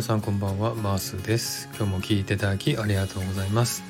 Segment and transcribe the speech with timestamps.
[0.00, 1.68] 皆さんこんばんはマースです。
[1.76, 3.82] 今日も聞いていただきありがとうございます、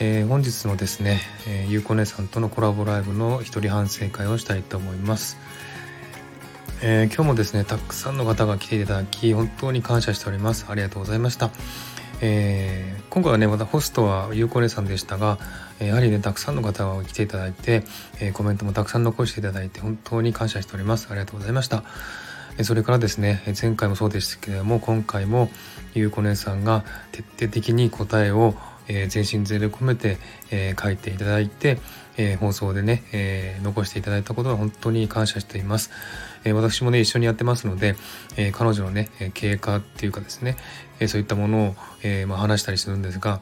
[0.00, 5.38] えー、本日のですね、えー、ゆうこ姉さんとのコラボライブの一人反省会をしたいと思います、
[6.82, 10.66] えー、今日もですねたくさんの方が来ていただき本当に感謝しております。
[10.68, 11.52] ありがとうございました。
[12.22, 15.38] えー、今回はねまたホストはゆうこ姉さんでしたが、
[15.78, 17.84] えやはりねたくさんの方が来ていただいて、
[18.18, 21.06] えコメントもたくさん残していただいて本当に感謝しております。
[21.08, 21.84] ありがとうございました。
[22.62, 25.50] それからですね前回もそうでしたけれども今回も
[25.94, 28.54] ゆうこ姉さんが徹底的に答えを
[28.86, 30.18] 全身全霊込めて、
[30.80, 31.78] 書いていただいて、
[32.40, 35.90] 放送でね、残していただいたことは本当に感謝しています。
[36.52, 37.94] 私もね一緒にやってますので、
[38.52, 40.56] 彼女のね経過っていうかですね、
[41.06, 41.76] そういったもの
[42.28, 43.40] を、話したりするんですが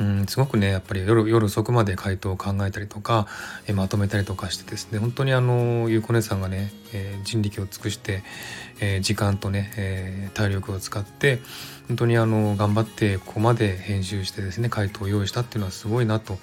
[0.00, 3.26] うんすごくねやっぱり夜夜遅くまで回答を考えたりとか、
[3.68, 8.24] えまとめたりとかしてですね本当にあのゆうこ姉さんがね、え、人力を尽くして、
[8.80, 11.38] え、時間とね、え、体力を使って
[11.86, 16.38] 本当にあの頑張ってここまで編集してですね回答を用意したっていうのはすごいなと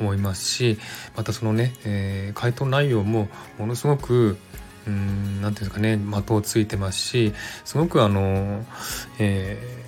[0.00, 0.78] 思いますし
[1.16, 4.36] またそのね、え回答内容もものすごく
[4.88, 8.64] うん何て言うんですかね的をついてますしすごくあの、
[9.20, 9.84] え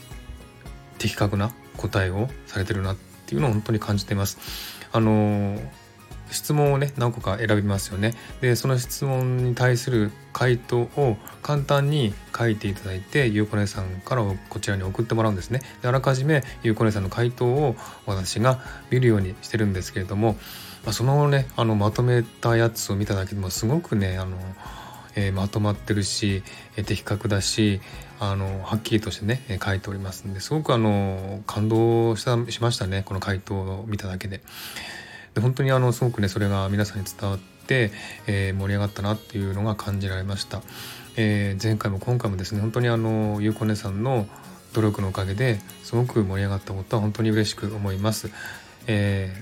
[0.98, 4.38] 的確な答えをされてるなってていうのを本当に感じています。
[4.92, 5.58] あの
[6.30, 17.76] 質問をね何個か選びますよねでその質問に対する回答を簡単に書いていただいてゆうこねさんからこちらに送ってもらうんですねであらかじめゆうこねさんの回答を
[18.06, 20.34] 私が見るようにしてるんですけれども、
[20.84, 24.36] まあ、そのねあのまとめたやつを見ただけでもすごくねあの
[25.18, 26.44] えー、まとまってるし、
[26.76, 27.80] えー、的確だし
[28.20, 34.40] あのはっきりとしてね、え、書いておりますんですごくあの感動したしましたねこの回答を見ただけで。
[35.34, 37.90] で本当にあのすごくねそれが皆さんに伝わって、
[38.26, 40.62] えー、盛り上がったなっていうのが感じられました。
[41.16, 44.26] えー、前回も今回もですね本当にあのゆうこねさんの
[44.72, 48.30] 努力のおかげですごく盛り上がったことは本当に嬉しく思います。
[48.86, 49.32] え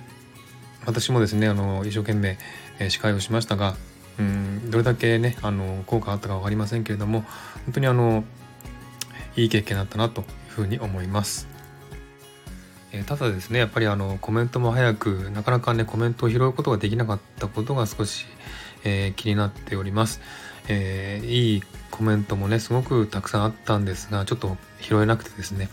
[0.83, 2.39] ー、私もですねあの一生懸命、
[2.79, 3.77] え司会をしましたが
[4.19, 7.23] うんどれだけねあの効果あったか分かりませんけれども
[7.67, 8.25] 本当にあの
[9.37, 11.49] いい経験だったなというふうに思います。
[12.93, 18.27] えただですねやっぱりあのコメントも早くなかなかねコメントを拾うことができなかったことが少し、
[18.85, 20.21] えー、気になっております。
[20.69, 25.69] えー、いいコメントもねすごくたくさんあったんですがちょっと拾えなくてですね、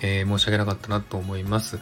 [0.00, 1.78] えー、申し訳なかったなと思います。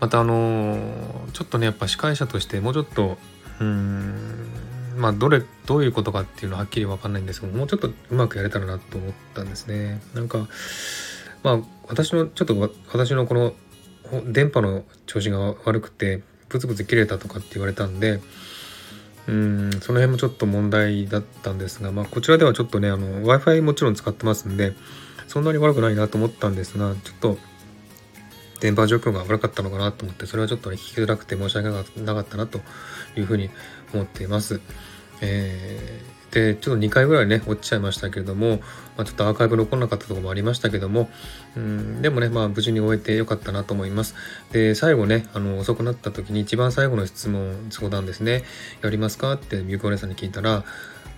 [0.00, 3.18] またあのちょっとねやっぱ司会者としてもうちょっと
[3.60, 10.00] うーんまあどれどういうことかっていうのははっきり分かんないんですけどもうちょっとうまくやれたらなと思ったんですね。
[10.14, 10.48] なんか
[11.42, 11.58] まあ
[11.88, 13.54] 私のちょっと私のこの
[14.24, 18.20] 電波の調子が悪くてブツブツ切れたとかって言われたんで
[19.26, 24.74] うんその辺もちょっと問題だったんですが、まあ、こちらではちょっとねあの w i f i もちろん使ってますんで
[25.28, 27.38] そんなに悪くないなと思ったんですがちょっと
[28.62, 32.60] 電波状況が悪かったのかなと思ってそれはちょっと、ね、聞きづらくて申し訳なかったなと
[33.16, 33.50] いうふうに
[33.92, 34.60] 思っています。
[35.20, 38.60] えー、でちょっと2回ぐらいね落ちちゃいましたけれども、
[38.96, 41.10] まあ、ちょっとアーカイブ残んなかったところもありましたけども
[41.56, 44.14] うんでもねまあ無事に終えてよかったなと思います。
[44.52, 48.44] で最後ねあの遅くなった時に一番最後の質問相談ですね。
[48.80, 49.32] やりますか？
[49.32, 50.64] ってみゆこお姉さんに聞いたら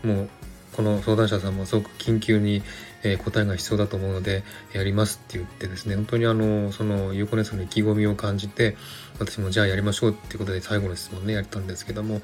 [0.03, 0.29] もう
[0.75, 2.63] この相談者さんもすごく緊急に、
[3.05, 4.43] え答えが必要だと思うので
[4.73, 8.77] やりますって言ってですね本当にあのそのゆうこ姉さんの意気込みを感じて
[9.19, 12.23] 私もじゃあやりましょうっていうことで最後の質問ねやったんですけども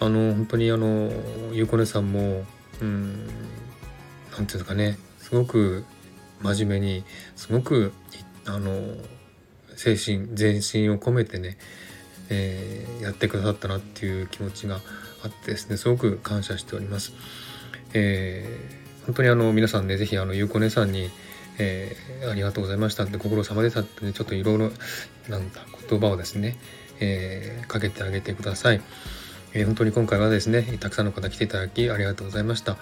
[0.00, 1.10] あの本当にあの
[1.52, 2.44] ゆうこ姉さんも
[2.80, 3.28] うん何て
[4.30, 5.84] 言うんですかねすごく
[6.40, 7.04] 真面目に
[7.36, 7.92] すごく
[8.46, 8.72] あの
[9.76, 11.58] 精神全身を込めてね、
[12.30, 14.80] えー、やってくださったなっていう気持ちが
[15.22, 17.12] あってですねすごく感謝しております。
[17.94, 21.08] えー、本当にあの皆さんね是非あのゆうこ姉さんに、
[21.58, 24.70] えー、ありがとうございましたってご苦労様でしたってねちょっといろいろ
[25.30, 26.58] なんだ言葉をですね、
[27.00, 28.82] えー、かけてあげてください。
[29.54, 32.76] えー、本当に今回はですね、たくさんの方来ていただきありがとうございました。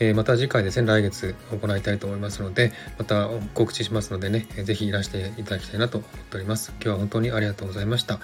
[0.00, 6.72] えー、また次回ですね、来月行いたいと思いますので、また告知しますのでね、是非いらしていただきたいなと思っております。
[6.72, 8.20] 今日は本当にありがとうございました。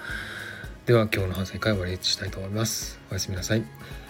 [0.85, 2.99] では今日の反省会を終わりにしたいと思います。
[3.09, 4.06] おやすみなさい。